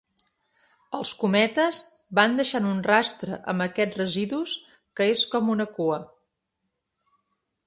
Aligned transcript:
Els 0.99 1.09
cometes 1.23 1.81
van 2.21 2.33
deixant 2.41 2.69
un 2.71 2.81
rastre 2.89 3.39
amb 3.53 3.67
aquests 3.67 4.01
residus, 4.03 4.57
que 4.99 5.11
és 5.15 5.29
com 5.35 5.57
una 5.59 5.73
cua. 5.79 6.05